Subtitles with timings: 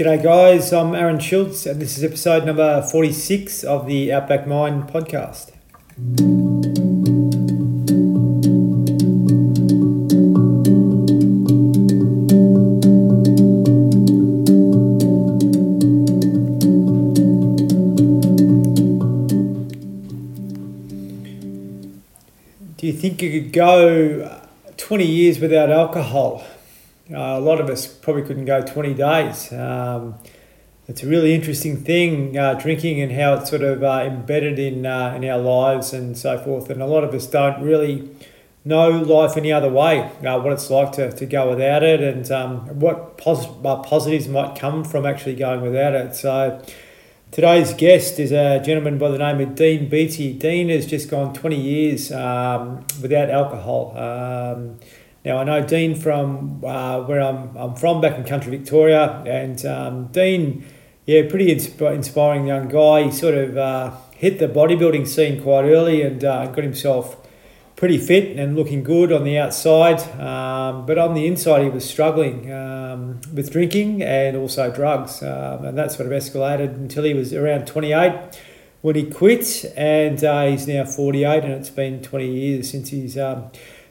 [0.00, 0.72] G'day, guys.
[0.72, 5.52] I'm Aaron Schultz, and this is episode number 46 of the Outback Mind podcast.
[22.78, 24.40] Do you think you could go
[24.78, 26.42] 20 years without alcohol?
[27.12, 29.52] Uh, a lot of us probably couldn't go 20 days.
[29.52, 30.16] Um,
[30.86, 34.86] it's a really interesting thing, uh, drinking and how it's sort of uh, embedded in,
[34.86, 36.70] uh, in our lives and so forth.
[36.70, 38.10] And a lot of us don't really
[38.64, 42.30] know life any other way, uh, what it's like to, to go without it and
[42.30, 46.14] um, what pos- uh, positives might come from actually going without it.
[46.14, 46.62] So
[47.30, 50.32] Today's guest is a gentleman by the name of Dean Beattie.
[50.32, 53.92] Dean has just gone 20 years um, without alcohol.
[55.24, 59.64] Now, I know Dean from uh, where I'm, I'm from, back in country Victoria, and
[59.66, 60.64] um, Dean,
[61.04, 63.04] yeah, pretty insp- inspiring young guy.
[63.04, 67.16] He sort of uh, hit the bodybuilding scene quite early and uh, got himself
[67.76, 71.88] pretty fit and looking good on the outside, um, but on the inside he was
[71.88, 77.14] struggling um, with drinking and also drugs, um, and that sort of escalated until he
[77.14, 78.38] was around 28
[78.82, 83.16] when he quit, and uh, he's now 48, and it's been 20 years since he's
[83.16, 83.50] um,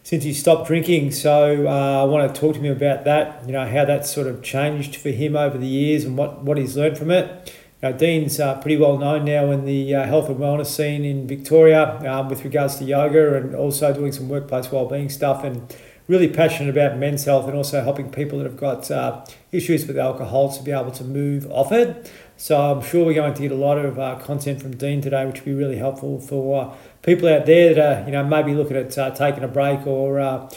[0.09, 1.11] since he stopped drinking.
[1.11, 4.25] So uh, I want to talk to him about that, you know, how that's sort
[4.25, 7.53] of changed for him over the years and what, what he's learned from it.
[7.83, 11.27] Uh, Dean's uh, pretty well known now in the uh, health and wellness scene in
[11.27, 15.75] Victoria um, with regards to yoga and also doing some workplace wellbeing stuff and
[16.07, 19.95] really passionate about men's health and also helping people that have got uh, issues with
[19.95, 22.11] alcohol to be able to move off it.
[22.35, 25.25] So I'm sure we're going to get a lot of uh, content from Dean today,
[25.27, 28.77] which will be really helpful for people out there that are, you know, maybe looking
[28.77, 30.49] at taking a break or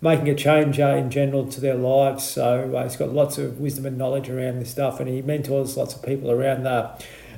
[0.00, 2.24] making a change uh, in general to their lives.
[2.24, 5.76] So uh, he's got lots of wisdom and knowledge around this stuff, and he mentors
[5.76, 6.90] lots of people around the,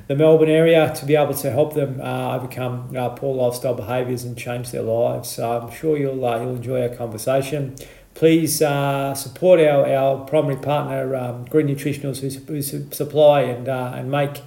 [0.07, 4.23] the Melbourne area to be able to help them uh, overcome uh, poor lifestyle behaviours
[4.23, 5.29] and change their lives.
[5.29, 7.75] So I'm sure you'll uh, you'll enjoy our conversation.
[8.13, 14.11] Please uh, support our, our primary partner, um, Green Nutritionals, who, who supply and and
[14.11, 14.41] make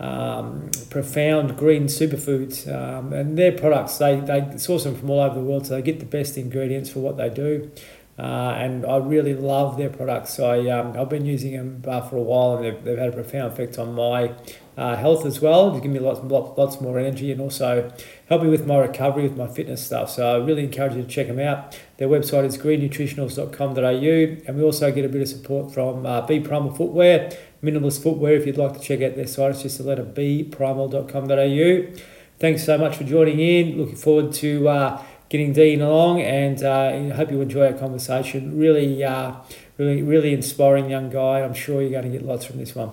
[0.00, 5.34] um, profound green superfoods um, and their products they, they source them from all over
[5.34, 7.70] the world so they get the best ingredients for what they do.
[8.18, 10.38] Uh, and I really love their products.
[10.38, 13.12] I, um, I've been using them uh, for a while and they've, they've had a
[13.12, 14.34] profound effect on my
[14.76, 15.70] uh, health as well.
[15.70, 17.90] They give me lots, lots, lots more energy and also
[18.28, 20.10] help me with my recovery with my fitness stuff.
[20.10, 21.78] So I really encourage you to check them out.
[21.96, 26.40] Their website is greennutritionals.com.au and we also get a bit of support from uh, B
[26.40, 27.30] Primal Footwear
[27.62, 28.34] Minimalist Footwear.
[28.34, 32.00] If you'd like to check out their site, it's just the letter B, primal.com.au.
[32.38, 33.76] Thanks so much for joining in.
[33.78, 38.58] Looking forward to uh, getting Dean along and uh, hope you enjoy our conversation.
[38.58, 39.34] Really, uh,
[39.76, 41.40] really, really inspiring young guy.
[41.40, 42.92] I'm sure you're going to get lots from this one.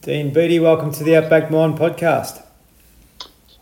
[0.00, 2.42] Dean Beattie, welcome to the Outback Mind podcast.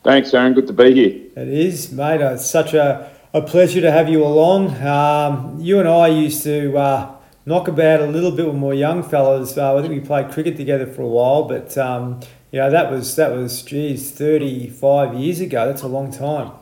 [0.03, 0.55] Thanks, Aaron.
[0.55, 1.09] Good to be here.
[1.37, 2.21] It is, mate.
[2.23, 4.77] It's such a, a pleasure to have you along.
[4.83, 7.15] Um, you and I used to uh,
[7.47, 9.57] knock about a little bit with more young fellas.
[9.57, 12.21] Uh, I think we played cricket together for a while, but um,
[12.53, 15.67] you know that was that was geez, thirty five years ago.
[15.67, 16.53] That's a long time.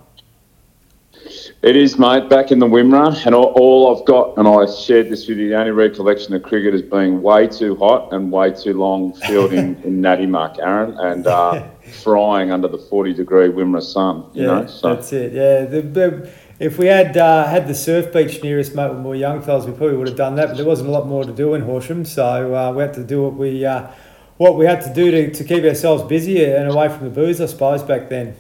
[1.63, 2.29] It is, mate.
[2.29, 5.49] Back in the Wimmera, and all, all, I've got, and I shared this with you.
[5.49, 9.83] The only recollection of cricket is being way too hot and way too long fielding
[9.83, 11.67] in Natimuk, Aaron, and uh,
[12.03, 14.27] frying under the forty degree Wimmera sun.
[14.33, 14.95] You yeah, know, so.
[14.95, 15.33] that's it.
[15.33, 19.05] Yeah, the, the if we had uh, had the surf beach near us, mate, when
[19.05, 20.49] we were young fellas, we probably would have done that.
[20.49, 23.05] But there wasn't a lot more to do in Horsham, so uh, we had to
[23.05, 23.89] do what we uh,
[24.37, 27.41] what we had to do to, to keep ourselves busy and away from the booze,
[27.41, 28.37] I suppose, back then.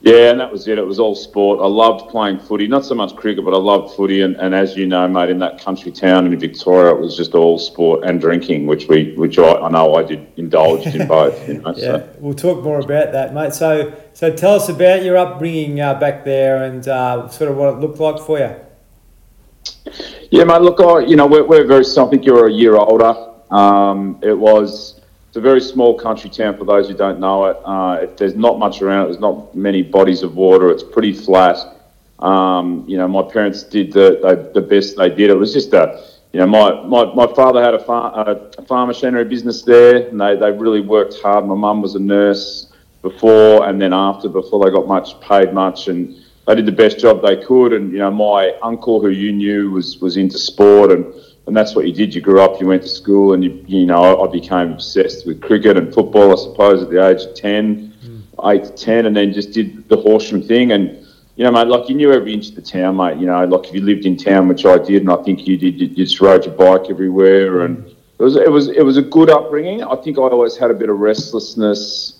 [0.00, 0.78] Yeah, and that was it.
[0.78, 1.58] It was all sport.
[1.60, 4.20] I loved playing footy, not so much cricket, but I loved footy.
[4.20, 7.34] And, and as you know, mate, in that country town in Victoria, it was just
[7.34, 11.48] all sport and drinking, which we, which I, I know I did indulge in both.
[11.48, 12.08] You know, yeah, so.
[12.18, 13.54] we'll talk more about that, mate.
[13.54, 17.74] So, so tell us about your upbringing uh, back there and uh, sort of what
[17.74, 18.54] it looked like for you.
[20.30, 20.60] Yeah, mate.
[20.60, 21.84] Look, I, you know, we're, we're very.
[21.84, 23.14] I think you're a year older.
[23.50, 25.00] Um, it was
[25.36, 27.58] it's a very small country town for those who don't know it.
[27.62, 30.70] Uh, there's not much around there's not many bodies of water.
[30.70, 31.58] It's pretty flat.
[32.20, 35.28] Um, you know, my parents did the, the, the best they did.
[35.28, 36.02] It was just a,
[36.32, 40.18] you know, my, my, my father had a, far, a farm machinery business there, and
[40.18, 41.44] they, they really worked hard.
[41.44, 42.72] My mum was a nurse
[43.02, 46.16] before and then after, before they got much paid much, and
[46.46, 47.74] they did the best job they could.
[47.74, 51.04] And you know, my uncle, who you knew, was was into sport and
[51.46, 52.14] and that's what you did.
[52.14, 55.40] You grew up, you went to school, and you, you know, I became obsessed with
[55.40, 56.32] cricket and football.
[56.32, 58.52] I suppose at the age of ten, mm.
[58.52, 60.72] eight to ten, and then just did the Horsham thing.
[60.72, 61.06] And
[61.36, 63.18] you know, mate, like you knew every inch of the town, mate.
[63.18, 65.56] You know, like if you lived in town, which I did, and I think you
[65.56, 67.86] did, you just rode your bike everywhere, and
[68.18, 69.84] it was it was it was a good upbringing.
[69.84, 72.15] I think I always had a bit of restlessness.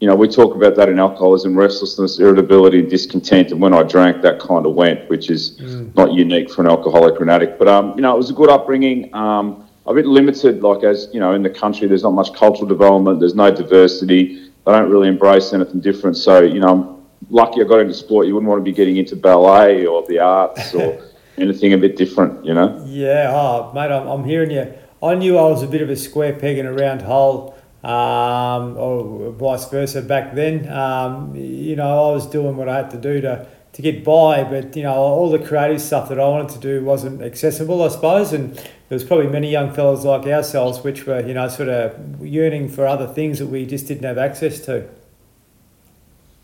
[0.00, 3.52] You know, we talk about that in alcoholism: restlessness, irritability, discontent.
[3.52, 5.94] And when I drank, that kind of went, which is mm.
[5.94, 7.58] not unique for an alcoholic or an addict.
[7.58, 9.14] But um, you know, it was a good upbringing.
[9.14, 12.66] Um, a bit limited, like as you know, in the country, there's not much cultural
[12.66, 13.20] development.
[13.20, 14.50] There's no diversity.
[14.64, 16.16] They don't really embrace anything different.
[16.16, 18.26] So you know, I'm lucky I got into sport.
[18.26, 21.02] You wouldn't want to be getting into ballet or the arts or
[21.38, 22.84] anything a bit different, you know?
[22.86, 24.72] Yeah, oh, mate, I'm, I'm hearing you.
[25.02, 28.76] I knew I was a bit of a square peg in a round hole, um,
[28.76, 30.70] or vice versa back then.
[30.70, 34.44] Um, you know, I was doing what I had to do to, to get by,
[34.44, 37.88] but, you know, all the creative stuff that I wanted to do wasn't accessible, I
[37.88, 38.32] suppose.
[38.32, 42.26] And there was probably many young fellas like ourselves which were, you know, sort of
[42.26, 44.88] yearning for other things that we just didn't have access to.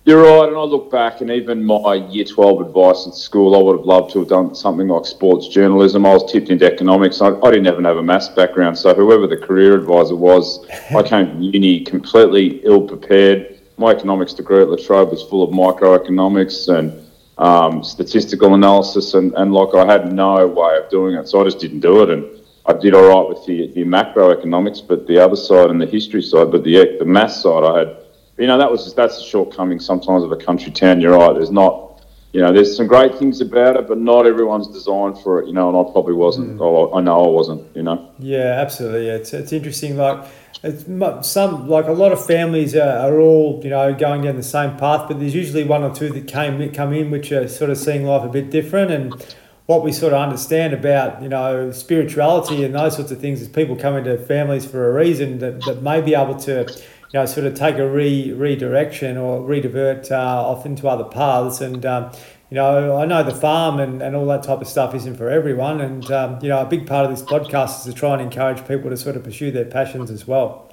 [0.06, 3.58] You're right, and I look back, and even my year 12 advice at school, I
[3.61, 6.06] would have loved to have done something like sports journalism.
[6.06, 7.20] I was tipped into economics.
[7.20, 10.64] I, I didn't even have a maths background, so whoever the career advisor was,
[10.94, 13.58] I came from uni completely ill prepared.
[13.79, 17.05] My economics degree at La Trobe was full of microeconomics and
[17.38, 21.44] um, statistical analysis, and, and like I had no way of doing it, so I
[21.44, 22.11] just didn't do it.
[22.11, 22.25] And
[22.67, 26.23] I did all right with the, the macroeconomics, but the other side and the history
[26.23, 28.06] side, but the the maths side, I had
[28.38, 31.00] you know, that was that's a shortcoming sometimes of a country town.
[31.00, 31.34] You're right.
[31.34, 32.02] There's not,
[32.32, 35.46] you know, there's some great things about it, but not everyone's designed for it.
[35.46, 36.58] You know, and I probably wasn't.
[36.58, 36.96] Mm.
[36.96, 37.74] I know I wasn't.
[37.74, 38.10] You know.
[38.18, 39.08] Yeah, absolutely.
[39.08, 39.96] It's it's interesting.
[39.96, 40.26] Like
[40.62, 40.84] it's
[41.28, 44.76] some like a lot of families are, are all you know going down the same
[44.76, 47.78] path, but there's usually one or two that came come in which are sort of
[47.78, 49.26] seeing life a bit different and
[49.66, 53.48] what we sort of understand about you know spirituality and those sorts of things is
[53.48, 56.64] people come into families for a reason that, that may be able to
[57.12, 61.61] you know, sort of take a re redirection or redivert uh, off into other paths.
[61.61, 62.12] And um,
[62.50, 65.29] you know, I know the farm and, and all that type of stuff isn't for
[65.29, 65.81] everyone.
[65.81, 68.67] And um, you know, a big part of this podcast is to try and encourage
[68.67, 70.73] people to sort of pursue their passions as well.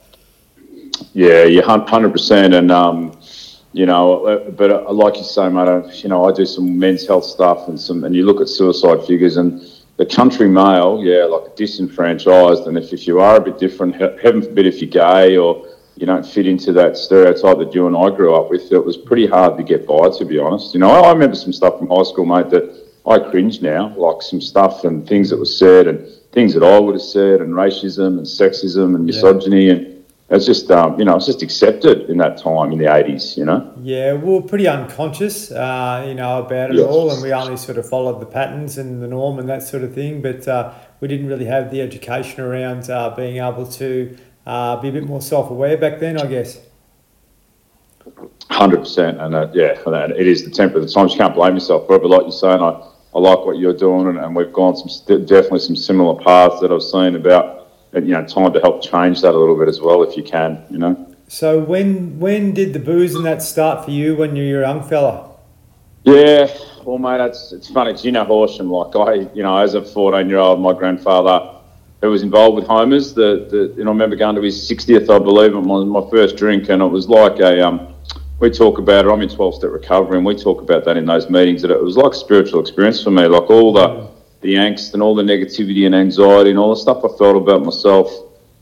[1.13, 2.53] Yeah, yeah, hundred percent.
[2.53, 3.17] And um,
[3.73, 7.07] you know, uh, but uh, like you say, mate, you know, I do some men's
[7.07, 9.61] health stuff and some, and you look at suicide figures and
[9.97, 12.67] the country male, yeah, like disenfranchised.
[12.67, 16.05] And if, if you are a bit different, heaven forbid if you're gay or you
[16.05, 18.71] don't fit into that stereotype that you and I grew up with.
[18.71, 20.73] It was pretty hard to get by, to be honest.
[20.73, 24.21] You know, I, remember some stuff from high school, mate, that I cringe now, like
[24.21, 27.53] some stuff and things that were said and things that I would have said, and
[27.53, 29.73] racism and sexism and misogyny, yeah.
[29.73, 33.37] and it's just, um, you know, it's just accepted in that time in the '80s.
[33.37, 33.71] You know.
[33.83, 36.87] Yeah, we were pretty unconscious, uh, you know, about it yes.
[36.87, 39.83] all, and we only sort of followed the patterns and the norm and that sort
[39.83, 40.47] of thing, but.
[40.47, 40.73] Uh,
[41.03, 45.05] we didn't really have the education around uh, being able to uh, be a bit
[45.05, 46.59] more self-aware back then, I guess.
[48.49, 51.13] Hundred percent, and uh, yeah, and it is the temper of the times.
[51.13, 52.85] You can't blame yourself for it, but like you're saying, I,
[53.15, 56.71] I like what you're doing, and, and we've gone some definitely some similar paths that
[56.71, 60.03] I've seen about you know time to help change that a little bit as well,
[60.03, 61.13] if you can, you know.
[61.27, 64.67] So when when did the booze and that start for you when you were a
[64.67, 65.31] young fella?
[66.03, 66.53] Yeah,
[66.83, 67.91] well, mate, it's it's funny.
[67.91, 71.52] Cause you know Horsham, like I, you know, as a 14 year old, my grandfather
[72.03, 73.13] who was involved with Homers.
[73.13, 76.35] The, the and I remember going to his 60th, I believe, it was my first
[76.35, 77.95] drink, and it was like a um,
[78.41, 79.09] we talk about it.
[79.09, 81.61] I'm in 12 step recovery, and we talk about that in those meetings.
[81.61, 84.09] That it was like a spiritual experience for me, like all the
[84.41, 87.63] the angst and all the negativity and anxiety and all the stuff I felt about
[87.63, 88.11] myself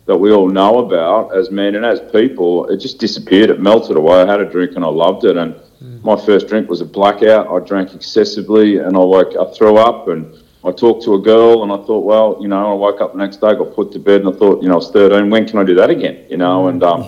[0.06, 2.70] that we all know about as men and as people.
[2.70, 3.50] It just disappeared.
[3.50, 4.22] It melted away.
[4.22, 5.36] I had a drink and I loved it.
[5.36, 6.04] And mm.
[6.04, 7.48] my first drink was a blackout.
[7.48, 9.36] I drank excessively, and I woke.
[9.36, 12.72] I threw up and I talked to a girl and I thought, well, you know,
[12.72, 14.76] I woke up the next day, got put to bed, and I thought, you know,
[14.76, 15.30] I was 13.
[15.30, 16.26] When can I do that again?
[16.30, 17.02] You know, and um,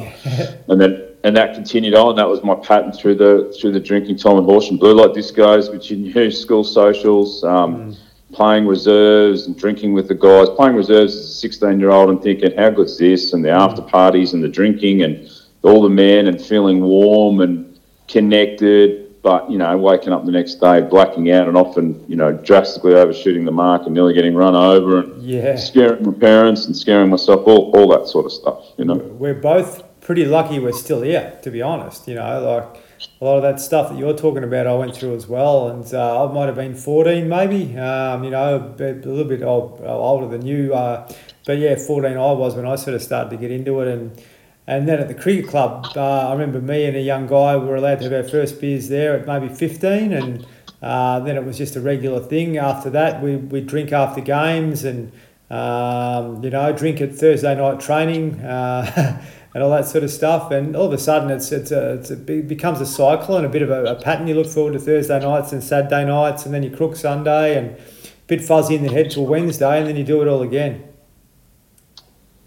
[0.67, 2.15] and then and that continued on.
[2.15, 5.71] That was my pattern through the through the drinking time and Horsham blue light discos,
[5.71, 7.97] which you knew, school socials, um, mm.
[8.33, 10.49] playing reserves and drinking with the guys.
[10.49, 13.33] Playing reserves as a 16 year old and thinking, how good's this?
[13.33, 15.29] And the after parties and the drinking and
[15.61, 20.55] all the men and feeling warm and connected but you know, waking up the next
[20.55, 24.53] day, blacking out, and often you know, drastically overshooting the mark and nearly getting run
[24.53, 25.55] over, and yeah.
[25.55, 28.73] scaring my parents and scaring myself, all, all that sort of stuff.
[28.77, 32.07] You know, we're both pretty lucky we're still here, to be honest.
[32.07, 32.83] You know, like
[33.21, 35.91] a lot of that stuff that you're talking about, I went through as well, and
[35.93, 37.77] uh, I might have been 14, maybe.
[37.77, 41.09] Um, you know, a, a, little bit old, older than you, uh,
[41.45, 44.21] but yeah, 14 I was when I sort of started to get into it, and
[44.65, 47.75] and then at the cricket club, uh, I remember me and a young guy were
[47.75, 50.47] allowed to have our first beers there at maybe 15, and
[50.81, 52.57] uh, then it was just a regular thing.
[52.57, 55.11] After that, we we drink after games, and
[55.49, 58.39] um, you know, drink at Thursday night training.
[58.39, 59.21] Uh,
[59.53, 62.09] and all that sort of stuff, and all of a sudden it's it's a, it's
[62.09, 64.27] a, it becomes a cycle and a bit of a, a pattern.
[64.27, 67.71] You look forward to Thursday nights and Saturday nights, and then you crook Sunday, and
[67.71, 67.79] a
[68.27, 70.83] bit fuzzy in the head till Wednesday, and then you do it all again.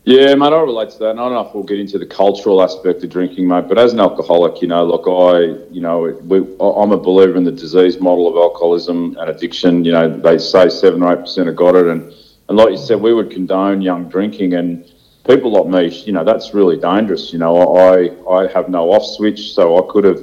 [0.06, 1.10] Yeah, mate, I relate to that.
[1.10, 3.66] And I don't know if we'll get into the cultural aspect of drinking, mate.
[3.66, 7.42] But as an alcoholic, you know, look, I, you know, we, I'm a believer in
[7.42, 9.84] the disease model of alcoholism and addiction.
[9.84, 12.14] You know, they say seven or eight percent have got it, and
[12.48, 14.88] and like you said, we would condone young drinking, and
[15.26, 17.32] people like me, you know, that's really dangerous.
[17.32, 20.22] You know, I I have no off switch, so I could have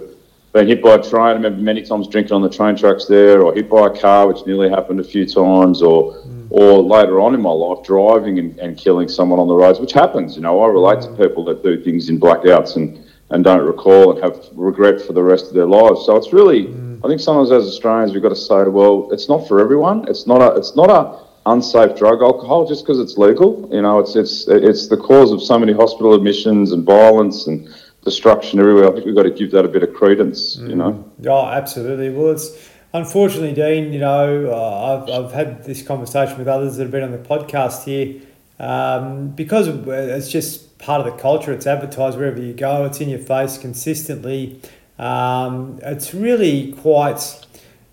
[0.53, 1.23] been hit by a train.
[1.23, 4.29] I remember many times drinking on the train tracks there, or hit by a car,
[4.29, 6.42] which nearly happened a few times, or mm.
[6.53, 9.91] Or later on in my life, driving and, and killing someone on the roads, which
[9.91, 10.35] happens.
[10.35, 11.17] You know, I relate mm.
[11.17, 15.13] to people that do things in blackouts and, and don't recall and have regret for
[15.13, 16.05] the rest of their lives.
[16.05, 17.03] So it's really, mm.
[17.03, 20.07] I think sometimes as Australians, we've got to say, to well, it's not for everyone.
[20.07, 23.67] It's not a, it's not a unsafe drug, alcohol, just because it's legal.
[23.71, 27.67] You know, it's it's it's the cause of so many hospital admissions and violence and
[28.03, 28.89] destruction everywhere.
[28.89, 30.69] I think we've got to give that a bit of credence, mm.
[30.69, 31.11] you know.
[31.25, 32.11] Oh, absolutely.
[32.11, 33.91] Well, it's unfortunately, Dean.
[33.93, 37.17] You know, uh, I've I've had this conversation with others that have been on the
[37.17, 38.21] podcast here
[38.59, 41.51] um, because it's just part of the culture.
[41.51, 42.85] It's advertised wherever you go.
[42.85, 44.59] It's in your face consistently.
[44.99, 47.45] Um, it's really quite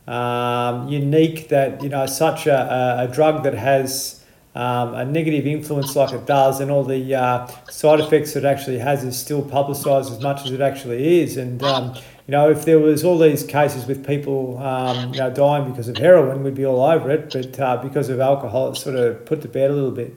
[0.06, 4.22] um, unique that you know such a, a drug that has
[4.54, 8.78] um, a negative influence like it does, and all the uh, side effects it actually
[8.78, 11.36] has is still publicised as much as it actually is.
[11.36, 11.96] And um,
[12.30, 15.88] you know, if there was all these cases with people um, you know dying because
[15.88, 17.32] of heroin, we'd be all over it.
[17.32, 20.14] But uh, because of alcohol, it's sort of put to bed a little bit.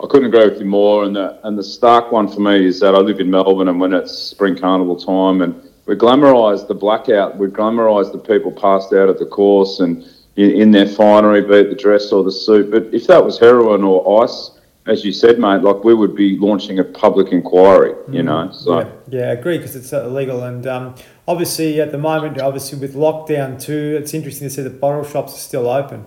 [0.00, 1.02] I couldn't agree with you more.
[1.02, 3.80] And the and the stark one for me is that I live in Melbourne, and
[3.80, 8.92] when it's spring carnival time, and we glamorise the blackout, we glamorise the people passed
[8.92, 12.30] out at the course, and in, in their finery, be it the dress or the
[12.30, 12.70] suit.
[12.70, 14.52] But if that was heroin or ice,
[14.86, 18.52] as you said, mate, like we would be launching a public inquiry, you mm, know.
[18.52, 20.94] So yeah, yeah, I agree because it's illegal, and um,
[21.26, 25.34] obviously at the moment, obviously with lockdown too, it's interesting to see that bottle shops
[25.34, 26.04] are still open.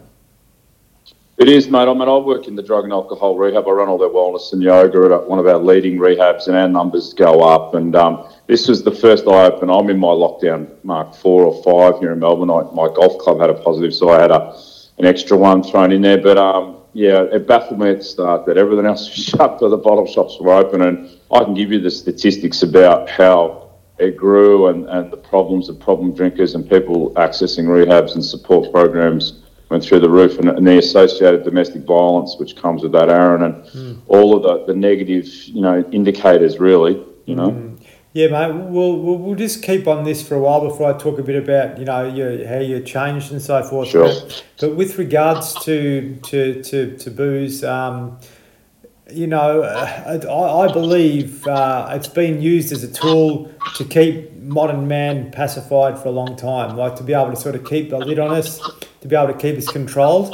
[1.37, 1.87] It is, mate.
[1.87, 3.67] I mean, I work in the drug and alcohol rehab.
[3.67, 6.67] I run all their wellness and yoga at one of our leading rehabs, and our
[6.67, 7.75] numbers go up.
[7.75, 9.69] And um, this was the first I opened.
[9.69, 12.49] I'm in my lockdown mark four or five here in Melbourne.
[12.49, 14.59] I, my golf club had a positive, so I had a
[14.97, 16.17] an extra one thrown in there.
[16.17, 19.69] But um, yeah, it baffled me at the start that everything else was shut, but
[19.69, 20.81] the bottle shops were open.
[20.81, 25.69] And I can give you the statistics about how it grew and, and the problems
[25.69, 30.49] of problem drinkers and people accessing rehabs and support programs went through the roof and,
[30.49, 34.01] and the associated domestic violence which comes with that Aaron and mm.
[34.07, 37.76] all of the, the negative you know indicators really you know mm.
[38.17, 38.51] Yeah, mate.
[38.51, 41.35] We'll, we'll, we'll just keep on this for a while before I talk a bit
[41.35, 43.89] about you know your, how you changed and so forth.
[43.89, 44.05] Sure.
[44.07, 48.17] But, but with regards to to to, to booze, um,
[49.11, 54.87] you know, I, I believe uh, it's been used as a tool to keep modern
[54.87, 56.75] man pacified for a long time.
[56.75, 58.59] Like to be able to sort of keep the lid on us,
[59.01, 60.33] to be able to keep us controlled.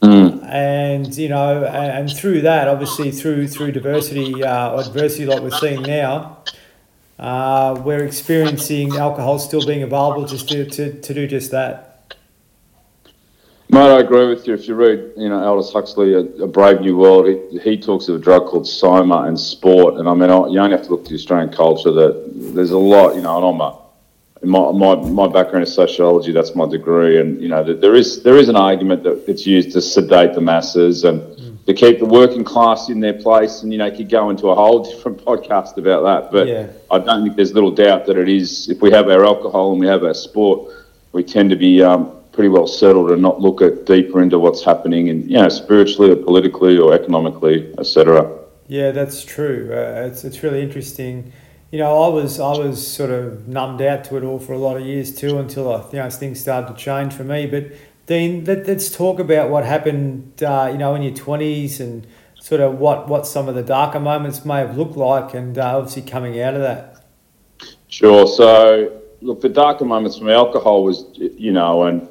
[0.00, 0.42] Mm.
[0.48, 5.42] And you know, and, and, through that, obviously through through diversity uh, or adversity like
[5.42, 6.38] we're seeing now,
[7.18, 12.14] uh, we're experiencing alcohol still being available just to, to, to do just that.
[13.68, 14.54] Mate, I agree with you.
[14.54, 18.06] If you read, you know, Aldous Huxley, A, a Brave New World, he, he, talks
[18.08, 19.94] of a drug called soma and sport.
[19.94, 22.70] And I mean, I, you only have to look to the Australian culture that there's
[22.70, 23.82] a lot, you know, and I'm a,
[24.44, 27.20] my, my, my background is sociology, that's my degree.
[27.20, 30.40] And, you know, there is, there is an argument that it's used to sedate the
[30.40, 31.35] masses and,
[31.66, 33.62] to keep the working class in their place.
[33.62, 36.32] And, you know, could go into a whole different podcast about that.
[36.32, 36.68] But yeah.
[36.90, 39.80] I don't think there's little doubt that it is, if we have our alcohol and
[39.80, 40.72] we have our sport,
[41.12, 44.64] we tend to be um, pretty well settled and not look at deeper into what's
[44.64, 48.30] happening and, you know, spiritually or politically or economically, etc.
[48.68, 49.70] Yeah, that's true.
[49.72, 51.32] Uh, it's, it's really interesting.
[51.70, 54.58] You know, I was I was sort of numbed out to it all for a
[54.58, 57.46] lot of years too until I, you know things started to change for me.
[57.46, 57.72] But
[58.06, 62.06] Dean, let, us talk about what happened, uh, you know, in your 20s and
[62.40, 65.76] sort of what, what some of the darker moments may have looked like and uh,
[65.76, 67.04] obviously coming out of that.
[67.88, 68.28] Sure.
[68.28, 72.08] So, look, the darker moments for me, alcohol was, you know, and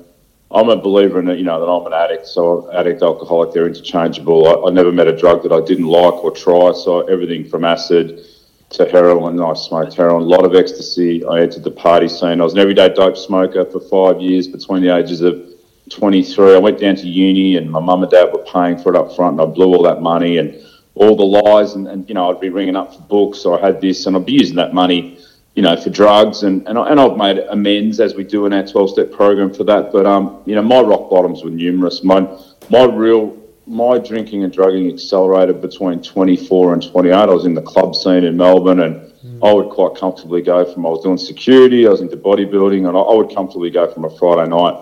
[0.52, 2.28] I'm a believer in it, you know, that I'm an addict.
[2.28, 4.66] So, addict, alcoholic, they're interchangeable.
[4.66, 6.74] I, I never met a drug that I didn't like or try.
[6.74, 8.26] So, everything from acid
[8.72, 11.24] to heroin, I smoked heroin, a lot of ecstasy.
[11.24, 12.42] I entered the party scene.
[12.42, 15.55] I was an everyday dope smoker for five years between the ages of
[15.90, 16.56] 23.
[16.56, 19.16] I went down to uni and my mum and dad were paying for it up
[19.16, 20.62] front and I blew all that money and
[20.96, 23.66] all the lies and, and you know, I'd be ringing up for books or I
[23.66, 25.20] had this and I'd be using that money,
[25.54, 28.54] you know, for drugs and, and, I, and I've made amends as we do in
[28.54, 29.92] our 12 step program for that.
[29.92, 32.04] But, um, you know, my rock bottoms were numerous.
[32.04, 32.22] My,
[32.70, 37.14] my real my drinking and drugging accelerated between 24 and 28.
[37.14, 39.12] I was in the club scene in Melbourne and
[39.44, 42.96] I would quite comfortably go from, I was doing security, I was into bodybuilding, and
[42.96, 44.76] I, I would comfortably go from a Friday night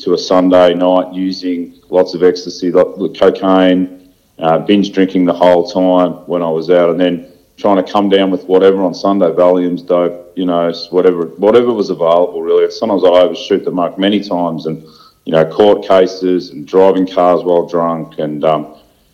[0.00, 6.12] to a Sunday night using lots of ecstasy, cocaine, uh, binge drinking the whole time
[6.26, 9.86] when I was out, and then trying to come down with whatever on Sunday, Valiums,
[9.86, 12.42] dope, you know, whatever whatever was available.
[12.42, 14.82] Really, sometimes I overshoot the mark many times, and
[15.26, 18.62] you know, court cases and driving cars while drunk, and um,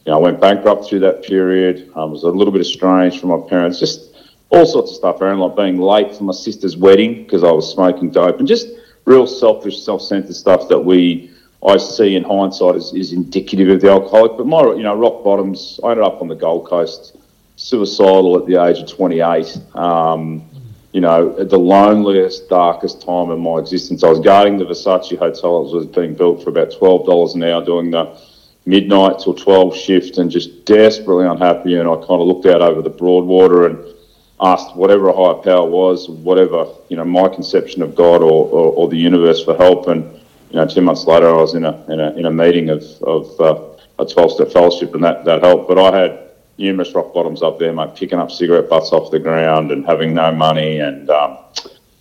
[0.05, 1.91] you know, I went bankrupt through that period.
[1.97, 4.15] I was a little bit estranged from my parents, just
[4.51, 7.69] all sorts of stuff, Aaron, like being late for my sister's wedding because I was
[7.69, 8.69] smoking dope, and just
[9.07, 11.31] real selfish, self-centered stuff that we
[11.67, 14.37] I see in hindsight is, is indicative of the alcoholic.
[14.37, 15.81] But my, you know, rock bottoms.
[15.83, 17.17] I ended up on the Gold Coast,
[17.57, 19.59] suicidal at the age of 28.
[19.75, 20.45] Um,
[20.93, 24.03] you know, at the loneliest, darkest time in my existence.
[24.03, 25.67] I was guarding the Versace hotel.
[25.67, 28.19] It was being built for about twelve dollars an hour, doing the
[28.65, 31.75] midnight till twelve shift, and just desperately unhappy.
[31.75, 33.96] And I kind of looked out over the Broadwater and
[34.41, 38.73] asked whatever a higher power was, whatever you know, my conception of God or, or,
[38.73, 39.89] or the universe for help.
[39.89, 40.05] And
[40.51, 42.85] you know, two months later, I was in a in a, in a meeting of
[43.03, 43.63] of uh,
[43.99, 45.69] a twelve step fellowship, and that that helped.
[45.69, 46.27] But I had
[46.59, 50.15] numerous rock bottoms up there, mate, picking up cigarette butts off the ground and having
[50.15, 51.39] no money and um,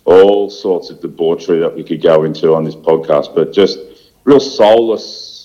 [0.04, 3.34] all sorts of debauchery that we could go into on this podcast.
[3.34, 3.78] But just
[4.24, 5.35] real soulless,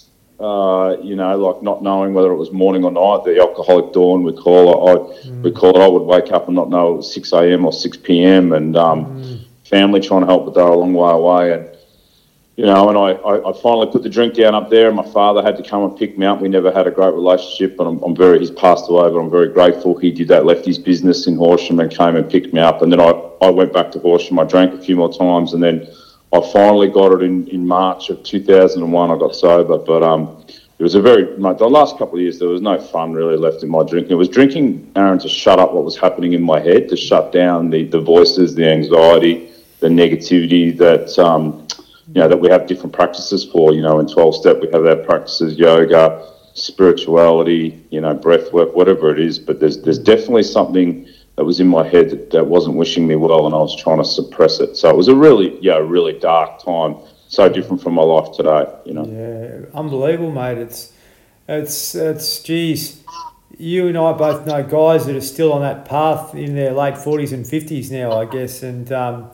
[0.41, 4.23] uh, you know, like not knowing whether it was morning or night, the alcoholic dawn
[4.23, 4.91] we call it.
[4.91, 5.43] I mm.
[5.43, 5.83] we call it.
[5.83, 7.65] I would wake up and not know it was six a.m.
[7.65, 8.53] or six p.m.
[8.53, 9.45] and um, mm.
[9.65, 11.71] family trying to help, but they're a long way away and
[12.57, 15.09] you know, and I, I, I, finally put the drink down up there, and my
[15.11, 16.41] father had to come and pick me up.
[16.41, 19.31] We never had a great relationship, but I'm, I'm very, he's passed away, but I'm
[19.31, 19.97] very grateful.
[19.97, 22.81] He did that, left his business in Horsham and came and picked me up.
[22.81, 24.37] And then I, I went back to Horsham.
[24.37, 25.87] I drank a few more times, and then
[26.33, 29.11] I finally got it in, in March of 2001.
[29.11, 30.45] I got sober, but um,
[30.79, 33.63] it was a very, the last couple of years, there was no fun really left
[33.63, 34.13] in my drinking.
[34.13, 37.33] It was drinking, Aaron, to shut up what was happening in my head, to shut
[37.33, 41.67] down the, the voices, the anxiety, the negativity that, um,
[42.07, 43.73] you know, that we have different practices for.
[43.73, 48.73] You know, in 12 step, we have our practices, yoga, spirituality, you know, breath work,
[48.73, 49.37] whatever it is.
[49.37, 53.15] But there's, there's definitely something that was in my head that, that wasn't wishing me
[53.15, 54.75] well and I was trying to suppress it.
[54.75, 56.97] So it was a really, yeah, really dark time.
[57.27, 59.05] So different from my life today, you know.
[59.05, 60.57] Yeah, unbelievable, mate.
[60.57, 60.91] It's,
[61.47, 63.03] it's, it's, geez,
[63.57, 66.95] you and I both know guys that are still on that path in their late
[66.95, 68.63] 40s and 50s now, I guess.
[68.63, 69.31] And, um,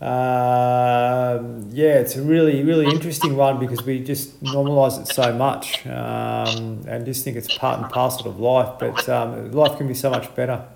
[0.00, 5.86] um, yeah, it's a really, really interesting one because we just normalise it so much
[5.86, 8.78] um, and just think it's part and parcel of life.
[8.78, 10.66] But um, life can be so much better.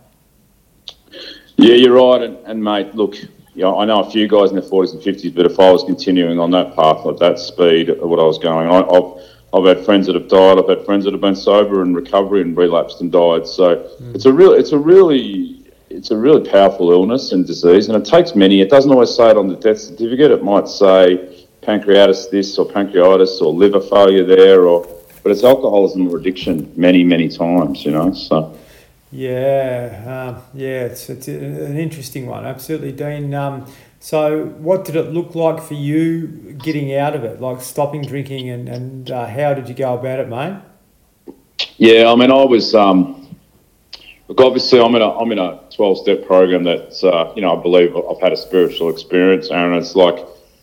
[1.64, 2.22] Yeah, you're right.
[2.22, 3.16] And, and mate, look,
[3.55, 5.70] you know, I know a few guys in their 40s and 50s, but if I
[5.70, 9.22] was continuing on that path at that speed what I was going, I, I've,
[9.55, 10.59] I've had friends that have died.
[10.59, 13.46] I've had friends that have been sober and recovery and relapsed and died.
[13.46, 14.14] So mm.
[14.14, 18.05] it's a real, it's a really it's a really powerful illness and disease, and it
[18.05, 18.61] takes many.
[18.61, 20.33] It doesn't always say it on the death certificate.
[20.33, 24.83] It might say pancreatitis this or pancreatitis or liver failure there, or
[25.22, 27.85] but it's alcoholism or addiction many, many times.
[27.85, 28.59] You know, so.
[29.14, 33.33] Yeah, um, yeah, it's, it's an interesting one, absolutely, Dean.
[33.33, 33.64] Um,
[34.00, 38.50] so, what did it look like for you getting out of it, like stopping drinking,
[38.50, 40.61] and, and uh, how did you go about it, mate?
[41.77, 43.24] Yeah, I mean, I was, um,
[44.27, 47.59] Look, obviously, I'm in a I'm in a 12 step program that's uh, you know
[47.59, 49.77] I believe I've had a spiritual experience, Aaron.
[49.77, 50.16] It's like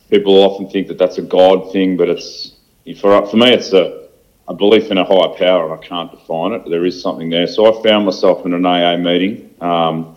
[0.09, 2.53] people often think that that's a God thing, but it's
[2.99, 4.00] for for me it's a
[4.51, 6.69] a belief in a higher power, and I can't define it.
[6.69, 7.47] There is something there.
[7.47, 10.13] So I found myself in an AA meeting um,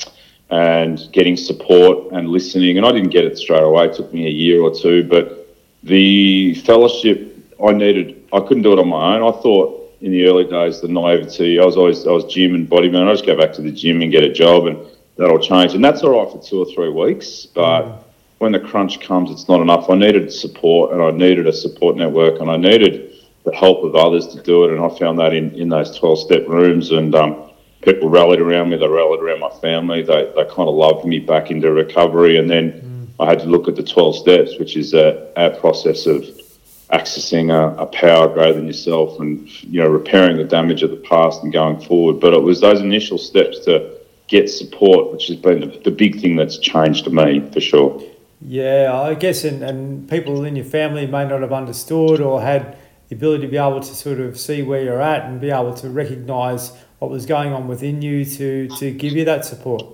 [0.51, 3.87] and getting support and listening, and I didn't get it straight away.
[3.87, 7.33] It took me a year or two, but the fellowship
[7.65, 9.23] I needed, I couldn't do it on my own.
[9.23, 11.61] I thought in the early days, the naivety.
[11.61, 13.09] I was always I was gym and bodybuilding.
[13.09, 14.77] I just go back to the gym and get a job, and
[15.17, 15.75] that'll change.
[15.75, 18.03] And that's all right for two or three weeks, but
[18.39, 19.89] when the crunch comes, it's not enough.
[19.89, 23.14] I needed support, and I needed a support network, and I needed
[23.45, 24.73] the help of others to do it.
[24.73, 27.51] And I found that in, in those twelve step rooms, and um,
[27.83, 28.77] people rallied around me.
[28.77, 30.03] They rallied around my family.
[30.03, 32.73] They they kind of loved me back into recovery, and then.
[32.73, 32.91] Mm.
[33.21, 36.25] I had to look at the 12 steps, which is a, a process of
[36.91, 40.97] accessing a, a, power greater than yourself and you know repairing the damage of the
[40.97, 45.37] past and going forward but it was those initial steps to get support which has
[45.37, 48.03] been the, the big thing that's changed me for sure
[48.43, 52.77] yeah i guess and, and people in your family may not have understood or had
[53.09, 55.75] the ability to be able to sort of see where you're at and be able
[55.75, 59.85] to recognize what was going on within you to to give you that support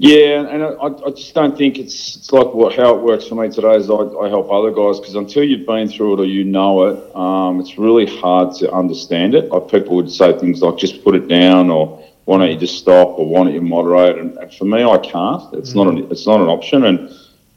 [0.00, 3.34] Yeah, and I, I just don't think it's it's like what, how it works for
[3.34, 6.24] me today is I, I help other guys because until you've been through it or
[6.24, 9.48] you know it, um, it's really hard to understand it.
[9.48, 12.78] Like people would say things like just put it down or why don't you just
[12.78, 14.18] stop or why don't you moderate?
[14.18, 15.42] And, and for me, I can't.
[15.54, 15.76] It's mm.
[15.76, 16.84] not an it's not an option.
[16.84, 17.10] And